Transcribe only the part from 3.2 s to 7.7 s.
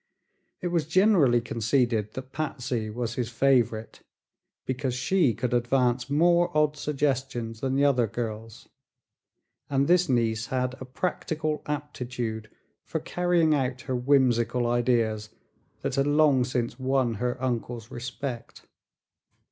favorite because she could advance more odd suggestions